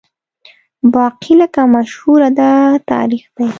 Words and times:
باقي 0.93 1.33
لکه 1.41 1.61
مشهوره 1.75 2.29
ده 2.37 2.49
تاریخ 2.91 3.23
دی 3.37 3.47